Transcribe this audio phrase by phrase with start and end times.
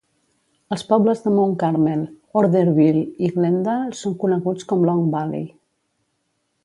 [0.75, 2.01] Els pobles de Mount Carmel,
[2.41, 5.47] Orderville i Glendale són coneguts com Long Valley.